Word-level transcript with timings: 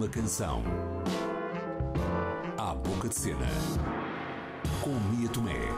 Uma 0.00 0.08
canção. 0.08 0.62
À 2.56 2.74
boca 2.74 3.06
de 3.06 3.14
cena. 3.14 3.46
Com 4.80 4.98
Mia 5.14 5.28
Tomé. 5.28 5.68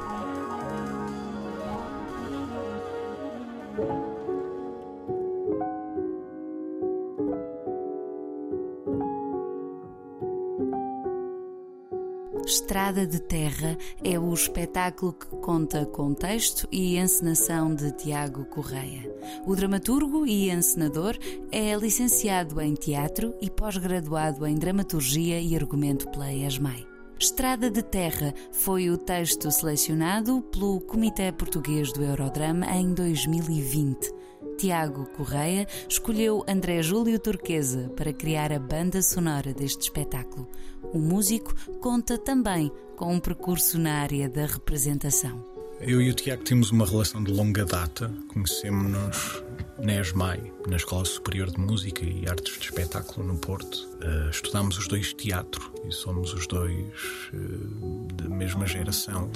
Estrada 12.52 13.06
de 13.06 13.18
Terra 13.18 13.78
é 14.04 14.18
o 14.18 14.34
espetáculo 14.34 15.14
que 15.14 15.26
conta 15.36 15.86
com 15.86 16.12
texto 16.12 16.68
e 16.70 16.98
encenação 16.98 17.74
de 17.74 17.90
Tiago 17.92 18.44
Correia. 18.44 19.10
O 19.46 19.56
dramaturgo 19.56 20.26
e 20.26 20.50
encenador 20.50 21.16
é 21.50 21.74
licenciado 21.74 22.60
em 22.60 22.74
teatro 22.74 23.34
e 23.40 23.48
pós-graduado 23.48 24.46
em 24.46 24.54
dramaturgia 24.54 25.40
e 25.40 25.56
argumento 25.56 26.10
pela 26.10 26.30
ESMAI. 26.30 26.86
Estrada 27.18 27.70
de 27.70 27.82
Terra 27.82 28.34
foi 28.52 28.90
o 28.90 28.98
texto 28.98 29.50
selecionado 29.50 30.42
pelo 30.42 30.78
Comitê 30.82 31.32
Português 31.32 31.90
do 31.90 32.04
Eurodrama 32.04 32.66
em 32.66 32.92
2020. 32.92 34.21
Tiago 34.56 35.06
Correia 35.16 35.66
escolheu 35.88 36.44
André 36.48 36.82
Júlio 36.82 37.18
Turquesa 37.18 37.90
para 37.96 38.12
criar 38.12 38.52
a 38.52 38.58
banda 38.58 39.02
sonora 39.02 39.52
deste 39.52 39.82
espetáculo. 39.82 40.48
O 40.92 40.98
músico 40.98 41.54
conta 41.80 42.18
também 42.18 42.70
com 42.96 43.14
um 43.14 43.20
percurso 43.20 43.78
na 43.78 44.00
área 44.00 44.28
da 44.28 44.46
representação. 44.46 45.44
Eu 45.80 46.00
e 46.00 46.10
o 46.10 46.14
Tiago 46.14 46.44
temos 46.44 46.70
uma 46.70 46.86
relação 46.86 47.24
de 47.24 47.32
longa 47.32 47.64
data. 47.64 48.12
Conhecemos-nos 48.28 49.42
na 49.78 49.94
ESMAI, 49.94 50.52
na 50.66 50.76
Escola 50.76 51.04
Superior 51.04 51.50
de 51.50 51.58
Música 51.58 52.04
e 52.04 52.28
Artes 52.28 52.58
de 52.58 52.64
Espetáculo 52.66 53.26
no 53.26 53.38
Porto. 53.38 53.88
Uh, 54.02 54.30
estudámos 54.30 54.78
os 54.78 54.88
dois 54.88 55.12
teatro 55.12 55.72
e 55.86 55.92
somos 55.92 56.32
os 56.34 56.46
dois 56.46 56.86
uh, 57.32 58.12
da 58.14 58.28
mesma 58.28 58.66
geração, 58.66 59.30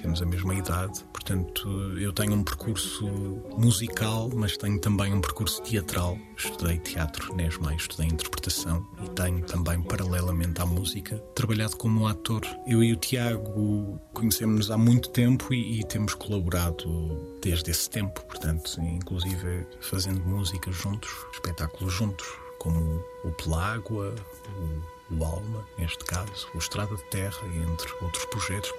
temos 0.00 0.22
a 0.22 0.26
mesma 0.26 0.54
idade. 0.54 1.04
Portanto, 1.12 1.68
eu 1.98 2.12
tenho 2.12 2.34
um 2.34 2.42
percurso 2.42 3.06
musical, 3.56 4.30
mas 4.34 4.56
tenho 4.56 4.80
também 4.80 5.12
um 5.12 5.20
percurso 5.20 5.62
teatral. 5.62 6.18
Estudei 6.36 6.78
teatro 6.78 7.34
na 7.36 7.44
ESMAI, 7.44 7.76
estudei 7.76 8.06
interpretação 8.06 8.86
e 9.04 9.08
tenho 9.10 9.44
também, 9.44 9.82
paralelamente 9.82 10.60
à 10.60 10.66
música, 10.66 11.18
trabalhado 11.34 11.76
como 11.76 12.06
ator. 12.06 12.42
Eu 12.66 12.82
e 12.82 12.92
o 12.92 12.96
Tiago 12.96 14.00
conhecemos-nos 14.18 14.70
há 14.70 14.76
muito 14.76 15.08
tempo 15.10 15.54
e, 15.54 15.80
e 15.80 15.84
temos 15.84 16.12
colaborado 16.14 17.38
desde 17.40 17.70
esse 17.70 17.88
tempo, 17.88 18.20
portanto, 18.22 18.80
inclusive 18.80 19.66
fazendo 19.80 20.20
música 20.20 20.72
juntos, 20.72 21.10
espetáculos 21.32 21.92
juntos, 21.92 22.26
como 22.58 23.02
o 23.24 23.30
Pelágua, 23.32 24.14
o, 25.10 25.14
o 25.14 25.24
Alma, 25.24 25.64
neste 25.78 26.04
caso, 26.04 26.48
o 26.54 26.58
Estrada 26.58 26.94
de 26.96 27.04
Terra, 27.04 27.46
entre 27.46 27.92
outros 28.02 28.24
projetos. 28.26 28.72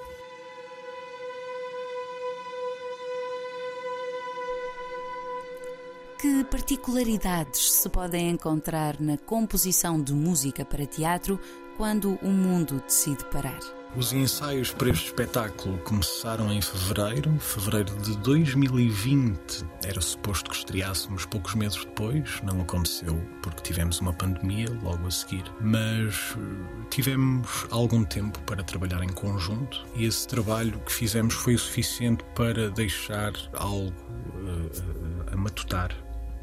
Que 6.21 6.43
particularidades 6.43 7.71
se 7.71 7.87
podem 7.87 8.31
encontrar 8.31 8.99
na 8.99 9.17
composição 9.17 10.01
de 10.01 10.13
música 10.13 10.65
para 10.65 10.85
teatro 10.85 11.39
quando 11.79 12.19
o 12.21 12.27
mundo 12.29 12.83
decide 12.85 13.23
parar? 13.31 13.61
Os 13.95 14.11
ensaios 14.11 14.69
para 14.69 14.89
este 14.89 15.05
espetáculo 15.05 15.77
começaram 15.77 16.51
em 16.51 16.61
fevereiro, 16.61 17.39
fevereiro 17.39 17.95
de 18.01 18.17
2020. 18.17 19.65
Era 19.85 20.01
suposto 20.01 20.49
que 20.49 20.57
estreássemos 20.57 21.25
poucos 21.25 21.55
meses 21.55 21.77
depois, 21.85 22.41
não 22.43 22.59
aconteceu 22.59 23.15
porque 23.41 23.61
tivemos 23.61 24.01
uma 24.01 24.11
pandemia 24.11 24.67
logo 24.83 25.07
a 25.07 25.09
seguir. 25.09 25.45
Mas 25.61 26.35
eh, 26.35 26.85
tivemos 26.89 27.65
algum 27.71 28.03
tempo 28.03 28.37
para 28.41 28.61
trabalhar 28.61 29.01
em 29.01 29.13
conjunto 29.13 29.87
e 29.95 30.03
esse 30.03 30.27
trabalho 30.27 30.77
que 30.81 30.91
fizemos 30.91 31.33
foi 31.33 31.55
o 31.55 31.59
suficiente 31.59 32.25
para 32.35 32.69
deixar 32.71 33.31
algo 33.53 33.95
uh, 34.35 35.31
a 35.31 35.37
matutar 35.37 35.95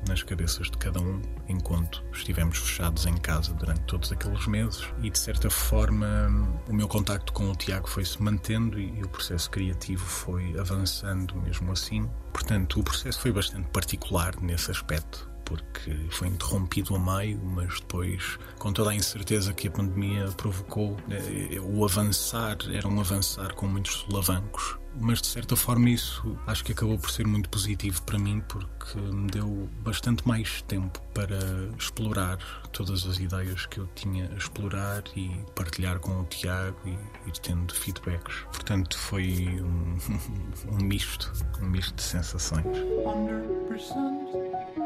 nas 0.09 0.22
cabeças 0.22 0.71
de 0.71 0.78
cada 0.78 1.00
um 1.00 1.21
enquanto 1.49 2.03
estivemos 2.12 2.59
fechados 2.59 3.06
em 3.06 3.17
casa 3.17 3.53
durante 3.55 3.81
todos 3.83 4.12
aqueles 4.12 4.47
meses 4.47 4.84
e 5.03 5.11
de 5.11 5.19
certa 5.19 5.50
forma 5.50 6.28
o 6.69 6.72
meu 6.72 6.89
contacto 6.89 7.33
com 7.33 7.50
o 7.50 7.56
Tiago 7.56 7.89
foi 7.89 8.05
se 8.05 8.22
mantendo 8.22 8.78
e, 8.78 9.03
o 9.03 9.09
processo 9.09 9.50
criativo 9.50 10.05
foi 10.05 10.59
avançando 10.59 11.34
mesmo 11.37 11.72
assim. 11.72 12.09
Portanto, 12.33 12.81
o 12.81 12.83
processo 12.83 13.21
foi 13.21 13.33
bastante 13.33 13.69
particular 13.69 14.34
nesse 14.41 14.71
aspecto 14.71 15.31
porque 15.44 15.94
foi 16.11 16.27
interrompido 16.27 16.97
a 16.97 16.99
meio, 16.99 17.38
mas 17.38 17.78
depois, 17.81 18.37
com 18.59 18.73
toda 18.73 18.91
a 18.91 18.94
incerteza 18.94 19.55
que 19.55 19.69
a 19.69 19.71
pandemia 19.71 20.27
provocou, 20.37 20.97
eh, 21.09 21.61
o 21.61 21.84
avançar 21.84 22.56
era 22.73 22.88
um 22.88 22.99
avançar 22.99 23.55
com 23.55 23.69
muitos 23.69 23.93
solavancos 23.93 24.77
mas 25.00 25.20
de 25.20 25.28
certa 25.28 25.56
forma 25.56 25.90
isso 25.90 26.38
acho 26.46 26.64
que 26.64 26.72
acabou 26.72 26.98
por 26.98 27.10
ser 27.10 27.26
muito 27.26 27.48
positivo 27.48 28.02
para 28.02 28.18
mim 28.18 28.42
porque 28.48 28.98
me 28.98 29.30
deu 29.30 29.68
bastante 29.82 30.26
mais 30.26 30.62
tempo 30.62 31.00
para 31.14 31.38
explorar 31.78 32.38
todas 32.72 33.06
as 33.06 33.18
ideias 33.18 33.66
que 33.66 33.78
eu 33.78 33.86
tinha 33.94 34.30
a 34.32 34.36
explorar 34.36 35.02
e 35.16 35.30
partilhar 35.54 35.98
com 35.98 36.20
o 36.20 36.24
Tiago 36.24 36.76
e 36.84 36.90
ir 37.28 37.38
tendo 37.42 37.74
feedbacks. 37.74 38.44
Portanto, 38.52 38.98
foi 38.98 39.60
um, 39.60 39.98
um 40.72 40.84
misto, 40.84 41.32
um 41.62 41.66
misto 41.66 41.94
de 41.94 42.02
sensações. 42.02 42.66
100%. 42.66 44.85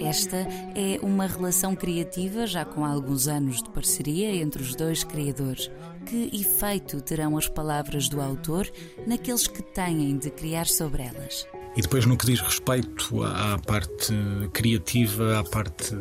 Esta 0.00 0.48
é 0.74 0.98
uma 1.02 1.26
relação 1.26 1.76
criativa 1.76 2.46
já 2.46 2.64
com 2.64 2.84
alguns 2.84 3.28
anos 3.28 3.62
de 3.62 3.68
parceria 3.68 4.34
entre 4.34 4.62
os 4.62 4.74
dois 4.74 5.04
criadores. 5.04 5.70
Que 6.06 6.30
efeito 6.32 7.00
terão 7.02 7.36
as 7.36 7.46
palavras 7.48 8.08
do 8.08 8.20
autor 8.20 8.70
naqueles 9.06 9.46
que 9.46 9.62
têm 9.62 10.16
de 10.16 10.30
criar 10.30 10.66
sobre 10.66 11.02
elas? 11.02 11.46
E 11.76 11.82
depois, 11.82 12.04
no 12.04 12.16
que 12.16 12.26
diz 12.26 12.40
respeito 12.40 13.22
à 13.22 13.56
parte 13.58 14.12
criativa, 14.52 15.38
à 15.38 15.44
parte 15.44 15.94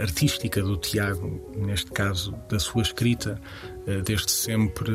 artística 0.00 0.62
do 0.62 0.76
Tiago, 0.76 1.52
neste 1.56 1.90
caso 1.90 2.32
da 2.48 2.60
sua 2.60 2.82
escrita, 2.82 3.40
eh, 3.88 4.02
desde 4.02 4.30
sempre 4.30 4.92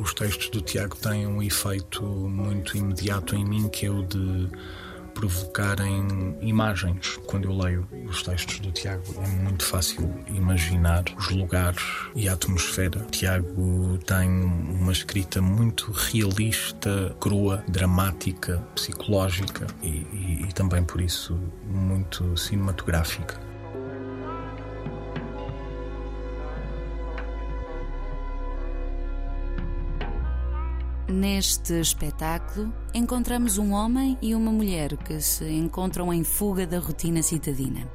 os 0.00 0.14
textos 0.14 0.50
do 0.50 0.60
Tiago 0.60 0.96
têm 0.96 1.26
um 1.26 1.42
efeito 1.42 2.04
muito 2.04 2.76
imediato 2.76 3.34
em 3.34 3.44
mim, 3.44 3.68
que 3.68 3.86
é 3.86 3.90
o 3.90 4.04
de 4.04 4.48
provocarem 5.14 6.36
imagens. 6.40 7.18
Quando 7.26 7.48
eu 7.48 7.56
leio 7.56 7.88
os 8.08 8.22
textos 8.22 8.58
do 8.58 8.70
Tiago, 8.72 9.02
é 9.16 9.28
muito 9.28 9.64
fácil 9.64 10.12
imaginar 10.28 11.04
os 11.16 11.30
lugares 11.30 11.82
e 12.14 12.28
a 12.28 12.34
atmosfera. 12.34 12.98
O 12.98 13.10
Tiago 13.10 13.98
tem 14.06 14.28
uma 14.28 14.92
escrita 14.92 15.40
muito 15.40 15.90
realista, 15.92 17.14
crua, 17.20 17.64
dramática, 17.68 18.58
psicológica 18.74 19.66
e, 19.82 19.88
e, 19.88 20.46
e 20.48 20.52
também 20.52 20.84
por 20.84 21.00
isso 21.00 21.38
muito 21.66 22.36
cinematográfica. 22.36 23.53
Neste 31.14 31.74
espetáculo, 31.74 32.74
encontramos 32.92 33.56
um 33.56 33.72
homem 33.72 34.18
e 34.20 34.34
uma 34.34 34.50
mulher 34.50 34.96
que 34.96 35.20
se 35.20 35.48
encontram 35.48 36.12
em 36.12 36.24
fuga 36.24 36.66
da 36.66 36.80
rotina 36.80 37.22
citadina. 37.22 37.88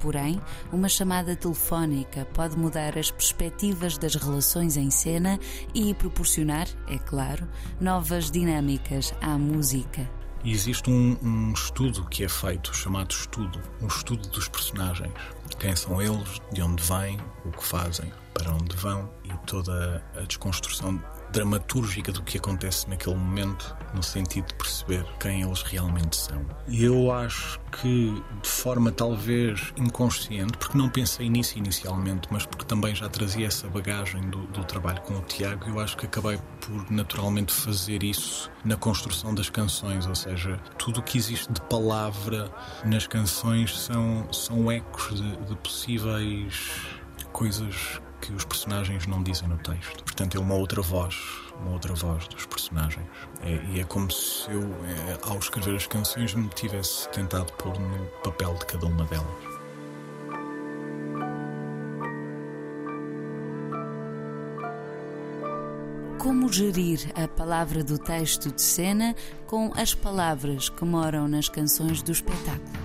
Porém, 0.00 0.40
uma 0.72 0.88
chamada 0.88 1.36
telefónica 1.36 2.26
pode 2.34 2.58
mudar 2.58 2.98
as 2.98 3.12
perspectivas 3.12 3.96
das 3.96 4.16
relações 4.16 4.76
em 4.76 4.90
cena 4.90 5.38
e 5.72 5.94
proporcionar, 5.94 6.66
é 6.88 6.98
claro, 6.98 7.48
novas 7.80 8.28
dinâmicas 8.28 9.14
à 9.20 9.38
música. 9.38 10.10
Existe 10.44 10.90
um, 10.90 11.16
um, 11.22 11.52
estudo 11.52 12.04
que 12.06 12.24
é 12.24 12.28
feito, 12.28 12.74
chamado 12.74 13.12
estudo, 13.12 13.60
um 13.80 13.86
estudo 13.86 14.28
dos 14.30 14.48
personagens. 14.48 15.14
Quem 15.60 15.76
são 15.76 16.02
eles, 16.02 16.40
de 16.52 16.60
onde 16.60 16.82
vêm, 16.82 17.18
o 17.44 17.52
que 17.52 17.64
fazem, 17.64 18.12
para 18.34 18.52
onde 18.52 18.74
vão 18.76 19.08
e 19.22 19.32
toda 19.46 20.04
a 20.16 20.22
desconstrução 20.22 21.00
dramatúrgica 21.34 22.12
do 22.12 22.22
que 22.22 22.38
acontece 22.38 22.88
naquele 22.88 23.16
momento, 23.16 23.76
no 23.92 24.02
sentido 24.02 24.46
de 24.46 24.54
perceber 24.54 25.04
quem 25.18 25.42
eles 25.42 25.62
realmente 25.62 26.16
são. 26.16 26.40
E 26.68 26.84
eu 26.84 27.10
acho 27.10 27.60
que, 27.82 28.22
de 28.40 28.48
forma 28.48 28.92
talvez 28.92 29.72
inconsciente, 29.76 30.56
porque 30.56 30.78
não 30.78 30.88
pensei 30.88 31.28
nisso 31.28 31.58
inicialmente, 31.58 32.28
mas 32.30 32.46
porque 32.46 32.64
também 32.64 32.94
já 32.94 33.08
trazia 33.08 33.48
essa 33.48 33.68
bagagem 33.68 34.22
do, 34.30 34.46
do 34.46 34.64
trabalho 34.64 35.00
com 35.02 35.14
o 35.14 35.20
Tiago, 35.22 35.68
eu 35.68 35.80
acho 35.80 35.96
que 35.96 36.06
acabei 36.06 36.38
por 36.60 36.90
naturalmente 36.90 37.52
fazer 37.52 38.04
isso 38.04 38.48
na 38.64 38.76
construção 38.76 39.34
das 39.34 39.50
canções, 39.50 40.06
ou 40.06 40.14
seja, 40.14 40.58
tudo 40.78 41.00
o 41.00 41.02
que 41.02 41.18
existe 41.18 41.52
de 41.52 41.60
palavra 41.62 42.48
nas 42.84 43.08
canções 43.08 43.76
são, 43.76 44.32
são 44.32 44.70
ecos 44.70 45.20
de, 45.20 45.36
de 45.36 45.56
possíveis 45.56 46.70
coisas 47.32 48.00
que 48.24 48.32
os 48.32 48.44
personagens 48.44 49.06
não 49.06 49.22
dizem 49.22 49.46
no 49.48 49.58
texto. 49.58 50.02
Portanto, 50.02 50.36
é 50.38 50.40
uma 50.40 50.54
outra 50.54 50.80
voz, 50.80 51.14
uma 51.60 51.72
outra 51.72 51.94
voz 51.94 52.26
dos 52.28 52.46
personagens. 52.46 53.06
É, 53.42 53.60
e 53.72 53.80
é 53.80 53.84
como 53.84 54.10
se 54.10 54.50
eu, 54.50 54.62
é, 54.62 55.18
ao 55.28 55.38
escrever 55.38 55.76
as 55.76 55.86
canções, 55.86 56.34
me 56.34 56.48
tivesse 56.48 57.08
tentado 57.10 57.52
pôr 57.54 57.78
no 57.78 58.06
papel 58.22 58.54
de 58.54 58.64
cada 58.66 58.86
uma 58.86 59.04
delas. 59.04 59.54
Como 66.18 66.50
gerir 66.50 67.12
a 67.14 67.28
palavra 67.28 67.84
do 67.84 67.98
texto 67.98 68.50
de 68.50 68.62
cena 68.62 69.14
com 69.46 69.70
as 69.76 69.94
palavras 69.94 70.70
que 70.70 70.84
moram 70.84 71.28
nas 71.28 71.50
canções 71.50 72.02
do 72.02 72.12
espetáculo? 72.12 72.84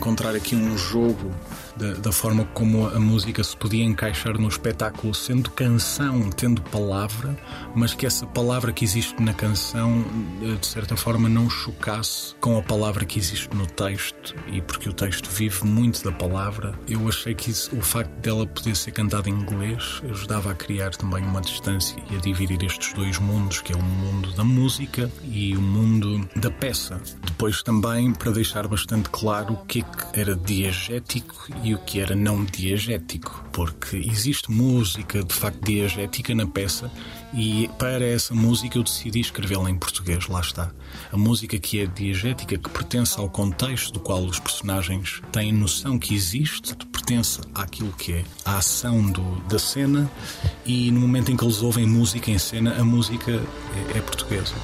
Encontrar 0.00 0.34
aqui 0.34 0.56
um 0.56 0.78
jogo 0.78 1.30
da, 1.76 1.92
da, 1.92 2.10
forma 2.10 2.46
como 2.54 2.88
a 2.88 2.98
música 2.98 3.44
se 3.44 3.54
podia 3.54 3.84
encaixar 3.84 4.38
no 4.38 4.48
espetáculo, 4.48 5.14
sendo 5.14 5.50
canção, 5.50 6.30
tendo 6.30 6.62
palavra, 6.62 7.38
mas 7.74 7.92
que 7.92 8.06
essa 8.06 8.26
palavra 8.26 8.72
que 8.72 8.82
existe 8.82 9.22
na 9.22 9.34
canção, 9.34 10.02
eh, 10.42 10.56
de 10.58 10.66
certa 10.66 10.96
forma, 10.96 11.28
não 11.28 11.50
chocasse 11.50 12.34
com 12.40 12.56
a 12.58 12.62
palavra 12.62 13.04
que 13.04 13.18
existe 13.18 13.54
no 13.54 13.66
texto, 13.66 14.34
e 14.50 14.62
porque 14.62 14.88
o 14.88 14.92
texto 14.94 15.28
vive 15.30 15.66
muito 15.66 16.02
da 16.02 16.12
palavra, 16.12 16.74
eu 16.88 17.06
achei 17.06 17.34
que 17.34 17.50
isso, 17.50 17.76
o 17.76 17.82
facto 17.82 18.10
dela 18.20 18.46
poder 18.46 18.74
ser 18.76 18.92
cantada 18.92 19.28
em 19.28 19.34
inglês 19.34 20.00
ajudava 20.10 20.50
a 20.50 20.54
criar 20.54 20.90
também 20.90 21.22
uma 21.22 21.42
distância 21.42 22.02
e 22.10 22.16
a 22.16 22.20
dividir 22.20 22.62
estes 22.64 22.94
dois 22.94 23.18
mundos, 23.18 23.60
que 23.60 23.74
é 23.74 23.76
o 23.76 23.82
mundo 23.82 24.32
da 24.32 24.44
música 24.44 25.10
e 25.24 25.54
o 25.54 25.60
mundo 25.60 26.26
da 26.36 26.50
peça. 26.50 27.00
Depois 27.22 27.62
também, 27.62 28.12
para 28.12 28.32
deixar 28.32 28.66
bastante 28.66 29.10
claro 29.10 29.54
o 29.54 29.64
que, 29.66 29.80
é 29.80 29.89
que 29.90 30.20
era 30.20 30.34
diegético 30.34 31.48
e 31.62 31.74
o 31.74 31.78
que 31.78 32.00
era 32.00 32.14
não 32.14 32.44
diegético, 32.44 33.44
porque 33.52 33.96
existe 33.96 34.50
música 34.50 35.22
de 35.22 35.34
facto 35.34 35.64
diegética 35.64 36.34
na 36.34 36.46
peça 36.46 36.90
e 37.32 37.68
para 37.78 38.04
essa 38.04 38.34
música 38.34 38.78
eu 38.78 38.82
decidi 38.82 39.20
escrevê-la 39.20 39.70
em 39.70 39.78
português, 39.78 40.26
lá 40.28 40.40
está. 40.40 40.70
A 41.12 41.16
música 41.16 41.58
que 41.58 41.80
é 41.80 41.86
diegética, 41.86 42.58
que 42.58 42.70
pertence 42.70 43.18
ao 43.18 43.28
contexto 43.28 43.92
do 43.92 44.00
qual 44.00 44.24
os 44.24 44.38
personagens 44.38 45.20
têm 45.32 45.52
noção 45.52 45.98
que 45.98 46.14
existe, 46.14 46.74
pertence 46.86 47.40
àquilo 47.54 47.92
que 47.92 48.12
é 48.12 48.24
a 48.44 48.58
ação 48.58 49.10
do, 49.10 49.40
da 49.48 49.58
cena 49.58 50.10
e 50.66 50.90
no 50.90 51.00
momento 51.00 51.30
em 51.30 51.36
que 51.36 51.44
eles 51.44 51.62
ouvem 51.62 51.86
música 51.86 52.30
em 52.30 52.38
cena, 52.38 52.80
a 52.80 52.84
música 52.84 53.32
é, 53.32 53.98
é 53.98 54.00
portuguesa. 54.00 54.54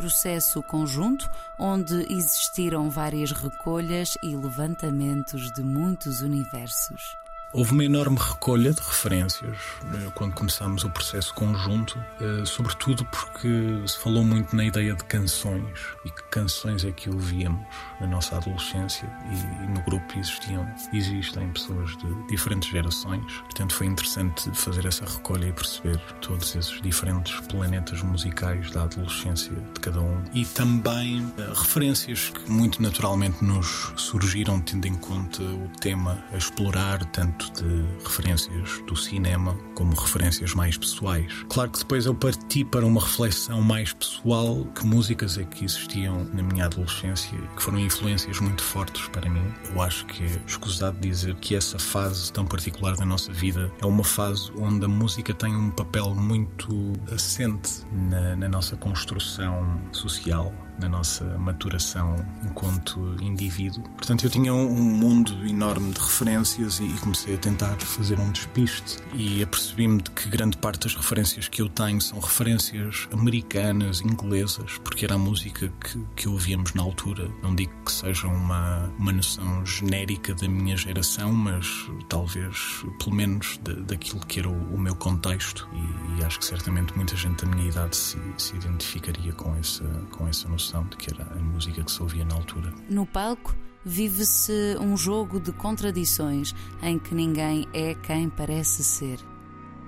Processo 0.00 0.62
conjunto 0.62 1.30
onde 1.58 2.10
existiram 2.10 2.88
várias 2.88 3.32
recolhas 3.32 4.16
e 4.22 4.34
levantamentos 4.34 5.52
de 5.52 5.62
muitos 5.62 6.22
universos. 6.22 7.19
Houve 7.52 7.72
uma 7.72 7.84
enorme 7.84 8.16
recolha 8.16 8.72
de 8.72 8.80
referências 8.80 9.56
eh, 9.82 10.10
quando 10.14 10.34
começámos 10.34 10.84
o 10.84 10.90
processo 10.90 11.34
conjunto, 11.34 11.98
eh, 12.20 12.44
sobretudo 12.44 13.04
porque 13.06 13.48
se 13.88 13.98
falou 13.98 14.22
muito 14.22 14.54
na 14.54 14.64
ideia 14.64 14.94
de 14.94 15.02
canções 15.04 15.80
e 16.04 16.10
que 16.10 16.22
canções 16.30 16.84
é 16.84 16.92
que 16.92 17.10
ouvíamos 17.10 17.66
na 18.00 18.06
nossa 18.06 18.36
adolescência 18.36 19.10
e 19.32 19.66
no 19.66 19.82
grupo 19.82 20.16
existiam, 20.16 20.64
existem 20.92 21.50
pessoas 21.50 21.96
de 21.98 22.26
diferentes 22.28 22.70
gerações, 22.70 23.24
portanto 23.40 23.74
foi 23.74 23.88
interessante 23.88 24.48
fazer 24.54 24.86
essa 24.86 25.04
recolha 25.04 25.46
e 25.46 25.52
perceber 25.52 25.98
todos 26.20 26.54
esses 26.54 26.80
diferentes 26.80 27.40
planetas 27.48 28.00
musicais 28.02 28.70
da 28.70 28.84
adolescência 28.84 29.52
de 29.74 29.80
cada 29.80 30.00
um. 30.00 30.22
E 30.32 30.44
também 30.44 31.28
eh, 31.36 31.52
referências 31.52 32.28
que 32.30 32.48
muito 32.48 32.80
naturalmente 32.80 33.42
nos 33.42 33.92
surgiram 33.96 34.60
tendo 34.60 34.86
em 34.86 34.94
conta 34.94 35.42
o 35.42 35.68
tema 35.80 36.22
a 36.32 36.36
explorar 36.36 37.04
tanto 37.06 37.39
de 37.52 37.84
referências 38.04 38.82
do 38.86 38.96
cinema 38.96 39.56
como 39.74 39.94
referências 39.94 40.54
mais 40.54 40.76
pessoais. 40.76 41.32
Claro 41.48 41.70
que 41.70 41.78
depois 41.78 42.06
eu 42.06 42.14
parti 42.14 42.64
para 42.64 42.84
uma 42.84 43.00
reflexão 43.00 43.62
mais 43.62 43.92
pessoal, 43.92 44.64
que 44.74 44.86
músicas 44.86 45.38
é 45.38 45.44
que 45.44 45.64
existiam 45.64 46.24
na 46.32 46.42
minha 46.42 46.66
adolescência 46.66 47.34
e 47.34 47.56
que 47.56 47.62
foram 47.62 47.78
influências 47.78 48.38
muito 48.40 48.62
fortes 48.62 49.08
para 49.08 49.28
mim. 49.28 49.44
Eu 49.72 49.80
acho 49.80 50.04
que 50.06 50.24
é 50.24 50.40
escusado 50.46 50.98
dizer 51.00 51.34
que 51.36 51.54
essa 51.54 51.78
fase 51.78 52.32
tão 52.32 52.44
particular 52.44 52.96
da 52.96 53.04
nossa 53.04 53.32
vida 53.32 53.72
é 53.80 53.86
uma 53.86 54.04
fase 54.04 54.50
onde 54.58 54.84
a 54.84 54.88
música 54.88 55.32
tem 55.32 55.54
um 55.54 55.70
papel 55.70 56.14
muito 56.14 56.92
assente 57.12 57.82
na, 57.92 58.36
na 58.36 58.48
nossa 58.48 58.76
construção 58.76 59.80
social 59.92 60.52
na 60.80 60.88
nossa 60.88 61.24
maturação 61.38 62.16
enquanto 62.44 63.16
indivíduo. 63.20 63.82
Portanto, 63.90 64.24
eu 64.24 64.30
tinha 64.30 64.52
um 64.54 64.74
mundo 64.74 65.46
enorme 65.46 65.92
de 65.92 66.00
referências 66.00 66.80
e 66.80 66.88
comecei 67.00 67.34
a 67.34 67.38
tentar 67.38 67.76
fazer 67.78 68.18
um 68.18 68.30
despiste 68.30 68.98
e 69.14 69.42
apercebi-me 69.42 70.02
de 70.02 70.10
que 70.10 70.28
grande 70.28 70.56
parte 70.56 70.84
das 70.84 70.94
referências 70.94 71.48
que 71.48 71.62
eu 71.62 71.68
tenho 71.68 72.00
são 72.00 72.18
referências 72.18 73.08
americanas, 73.12 74.00
inglesas, 74.00 74.78
porque 74.82 75.04
era 75.04 75.14
a 75.14 75.18
música 75.18 75.72
que, 75.80 75.98
que 76.16 76.28
ouvíamos 76.28 76.74
na 76.74 76.82
altura. 76.82 77.30
Não 77.42 77.54
digo 77.54 77.72
que 77.84 77.92
seja 77.92 78.26
uma, 78.26 78.90
uma 78.98 79.12
noção 79.12 79.64
genérica 79.66 80.34
da 80.34 80.48
minha 80.48 80.76
geração, 80.76 81.32
mas 81.32 81.66
talvez 82.08 82.84
pelo 83.02 83.14
menos 83.14 83.58
de, 83.62 83.74
daquilo 83.82 84.20
que 84.26 84.40
era 84.40 84.48
o, 84.48 84.74
o 84.74 84.78
meu 84.78 84.94
contexto 84.94 85.68
e, 85.72 86.20
e, 86.20 86.24
acho 86.24 86.38
que 86.38 86.44
certamente 86.44 86.96
muita 86.96 87.16
gente 87.16 87.44
da 87.44 87.50
minha 87.50 87.68
idade 87.68 87.96
se, 87.96 88.18
se 88.36 88.56
identificaria 88.56 89.32
com 89.32 89.54
essa, 89.56 89.84
com 90.10 90.28
essa 90.28 90.48
noção 90.48 90.69
de 90.78 90.96
que 90.96 91.12
era 91.12 91.24
a 91.32 91.36
música 91.36 91.82
que 91.82 91.90
se 91.90 92.02
ouvia 92.02 92.24
na 92.24 92.34
altura. 92.34 92.72
No 92.88 93.04
palco, 93.04 93.54
vive-se 93.84 94.76
um 94.80 94.96
jogo 94.96 95.40
de 95.40 95.52
contradições 95.52 96.54
em 96.82 96.98
que 96.98 97.14
ninguém 97.14 97.66
é 97.72 97.94
quem 97.94 98.28
parece 98.28 98.84
ser. 98.84 99.18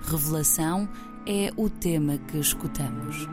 Revelação 0.05 0.89
é 1.25 1.51
o 1.55 1.69
tema 1.69 2.17
que 2.17 2.37
escutamos. 2.37 3.27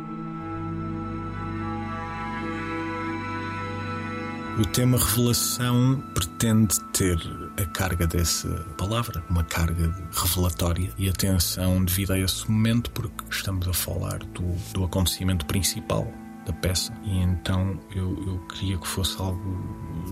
O 4.59 4.67
tema 4.67 4.99
revelação 4.99 6.03
pretende 6.13 6.79
ter 6.93 7.19
a 7.57 7.65
carga 7.65 8.07
dessa 8.07 8.49
palavra, 8.77 9.25
uma 9.31 9.43
carga 9.43 9.95
revelatória 10.13 10.93
e 10.99 11.09
atenção 11.09 11.83
devido 11.83 12.13
a 12.13 12.19
esse 12.19 12.51
momento, 12.51 12.91
porque 12.91 13.25
estamos 13.31 13.67
a 13.67 13.73
falar 13.73 14.19
do, 14.19 14.43
do 14.75 14.85
acontecimento 14.85 15.47
principal 15.47 16.13
da 16.51 16.53
peça. 16.53 16.93
E 17.05 17.19
então 17.19 17.79
eu, 17.95 18.11
eu 18.27 18.39
queria 18.49 18.77
que 18.77 18.87
fosse 18.87 19.21
algo 19.21 19.41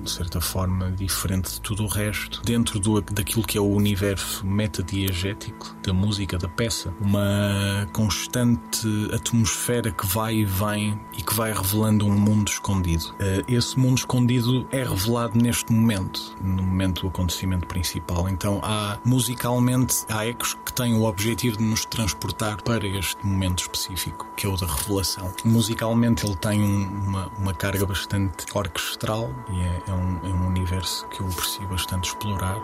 de 0.02 0.10
certa 0.10 0.40
forma 0.40 0.90
diferente 0.92 1.54
de 1.54 1.60
tudo 1.60 1.84
o 1.84 1.86
resto. 1.86 2.42
Dentro 2.44 2.78
do, 2.78 3.00
daquilo 3.00 3.44
que 3.44 3.58
é 3.58 3.60
o 3.60 3.68
universo 3.68 4.46
metadiegético 4.46 5.76
da 5.82 5.92
música 5.92 6.38
da 6.38 6.48
peça 6.48 6.92
uma 7.00 7.88
constante 7.92 8.88
atmosfera 9.12 9.90
que 9.90 10.06
vai 10.06 10.36
e 10.36 10.44
vem 10.44 10.98
e 11.16 11.22
que 11.22 11.34
vai 11.34 11.52
revelando 11.52 12.06
um 12.06 12.18
mundo 12.18 12.48
escondido. 12.48 13.14
Eh, 13.18 13.42
esse 13.48 13.78
mundo 13.78 13.98
escondido 13.98 14.66
é 14.70 14.82
revelado 14.82 15.38
neste 15.38 15.72
momento 15.72 16.36
no 16.40 16.62
momento 16.62 17.02
do 17.02 17.08
acontecimento 17.08 17.66
principal. 17.66 18.28
Então 18.28 18.60
há 18.62 18.98
musicalmente 19.04 20.04
há 20.08 20.26
ecos 20.26 20.54
que 20.64 20.72
têm 20.72 20.94
o 20.94 21.04
objetivo 21.04 21.58
de 21.58 21.64
nos 21.64 21.84
transportar 21.84 22.62
para 22.62 22.86
este 22.86 23.24
momento 23.26 23.60
específico 23.60 24.28
que 24.36 24.46
é 24.46 24.48
o 24.48 24.56
da 24.56 24.66
revelação. 24.66 25.32
Musicalmente 25.44 26.24
ele 26.24 26.36
tem 26.36 26.62
uma, 26.62 27.28
uma 27.38 27.52
carga 27.52 27.84
bastante 27.84 28.46
orquestral 28.54 29.30
e 29.50 29.60
é, 29.60 29.77
é, 29.86 29.92
um, 29.92 30.18
é 30.24 30.28
um 30.28 30.48
universo 30.48 31.06
que 31.08 31.20
eu 31.20 31.26
aprecio 31.28 31.68
bastante 31.68 32.08
explorar. 32.08 32.60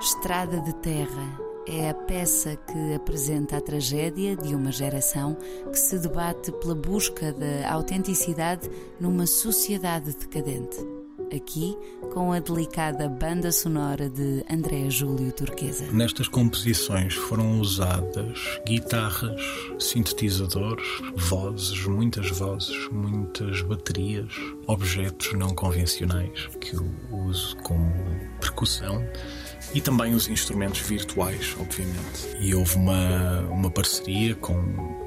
Estrada 0.00 0.60
de 0.60 0.74
Terra 0.76 1.38
é 1.66 1.90
a 1.90 1.94
peça 1.94 2.56
que 2.56 2.94
apresenta 2.94 3.56
a 3.56 3.60
tragédia 3.60 4.36
de 4.36 4.54
uma 4.54 4.72
geração 4.72 5.36
que 5.70 5.78
se 5.78 5.98
debate 5.98 6.50
pela 6.52 6.74
busca 6.74 7.32
da 7.32 7.70
autenticidade 7.70 8.68
numa 8.98 9.26
sociedade 9.26 10.16
decadente 10.16 11.01
aqui 11.34 11.76
com 12.12 12.32
a 12.32 12.38
delicada 12.38 13.08
banda 13.08 13.50
sonora 13.50 14.08
de 14.08 14.44
André 14.50 14.90
Júlio 14.90 15.32
Turquesa. 15.32 15.90
Nestas 15.90 16.28
composições 16.28 17.14
foram 17.14 17.58
usadas 17.60 18.60
guitarras, 18.66 19.40
sintetizadores, 19.78 20.86
vozes, 21.16 21.86
muitas 21.86 22.30
vozes, 22.30 22.88
muitas 22.90 23.62
baterias, 23.62 24.32
objetos 24.66 25.32
não 25.32 25.54
convencionais 25.54 26.48
que 26.60 26.74
eu 26.74 26.86
uso 27.10 27.56
como 27.58 27.92
percussão 28.40 29.02
e 29.74 29.80
também 29.80 30.14
os 30.14 30.28
instrumentos 30.28 30.80
virtuais, 30.80 31.56
obviamente. 31.58 32.36
E 32.40 32.54
houve 32.54 32.76
uma, 32.76 33.40
uma 33.50 33.70
parceria 33.70 34.34
com 34.34 34.54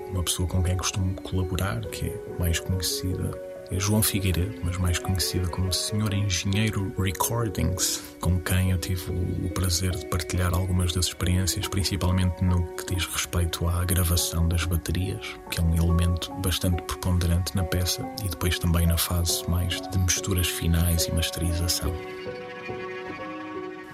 uma 0.10 0.24
pessoa 0.24 0.48
com 0.48 0.64
quem 0.64 0.76
costumo 0.78 1.14
colaborar, 1.22 1.82
que 1.88 2.08
é 2.08 2.40
mais 2.40 2.60
conhecida 2.60 3.55
é 3.72 3.80
João 3.80 4.04
Figueiredo, 4.04 4.60
mas 4.64 4.78
mais 4.78 5.00
conhecido 5.00 5.50
como 5.50 5.74
Senhor 5.74 6.14
Engenheiro 6.14 6.94
Recordings, 7.02 8.02
com 8.20 8.40
quem 8.40 8.72
eu 8.72 8.78
tive 8.78 9.12
o 9.12 9.50
prazer 9.50 9.92
de 9.96 10.06
partilhar 10.06 10.54
algumas 10.54 10.94
das 10.94 11.08
experiências, 11.08 11.68
principalmente 11.68 12.44
no 12.44 12.64
que 12.76 12.94
diz 12.94 13.06
respeito 13.08 13.68
à 13.68 13.84
gravação 13.84 14.48
das 14.48 14.66
baterias, 14.66 15.36
que 15.50 15.60
é 15.60 15.64
um 15.64 15.76
elemento 15.76 16.32
bastante 16.36 16.82
preponderante 16.84 17.56
na 17.56 17.64
peça, 17.64 18.08
e 18.24 18.30
depois 18.30 18.60
também 18.60 18.86
na 18.86 18.98
fase 18.98 19.48
mais 19.50 19.82
de 19.82 19.98
misturas 19.98 20.48
finais 20.48 21.06
e 21.08 21.12
masterização. 21.12 21.94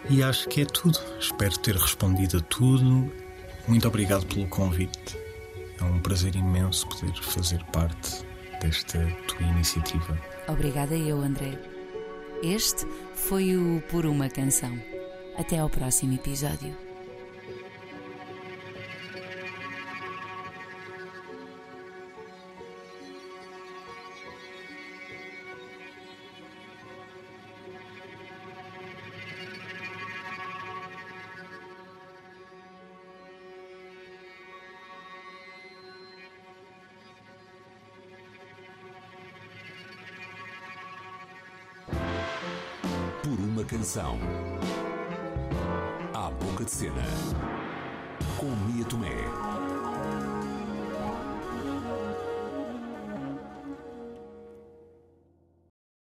E 0.09 0.21
acho 0.21 0.49
que 0.49 0.61
é 0.61 0.65
tudo. 0.65 0.99
Espero 1.19 1.57
ter 1.59 1.75
respondido 1.75 2.39
a 2.39 2.41
tudo. 2.41 3.09
Muito 3.67 3.87
obrigado 3.87 4.25
pelo 4.25 4.47
convite. 4.47 5.17
É 5.79 5.83
um 5.83 5.99
prazer 5.99 6.35
imenso 6.35 6.87
poder 6.89 7.13
fazer 7.21 7.63
parte 7.71 8.30
desta 8.61 8.99
tua 9.27 9.45
iniciativa. 9.47 10.17
Obrigada 10.47 10.95
eu, 10.95 11.21
André. 11.21 11.59
Este 12.43 12.85
foi 13.15 13.55
o 13.55 13.81
Por 13.89 14.05
uma 14.05 14.29
Canção. 14.29 14.79
Até 15.37 15.59
ao 15.59 15.69
próximo 15.69 16.13
episódio. 16.13 16.90
Canção. 43.71 44.19
À 46.13 46.29
boca 46.29 46.65
de 46.65 46.71
cena. 46.71 47.05
Com 48.37 48.47
Mia 48.67 48.83
Tomé. 48.83 49.60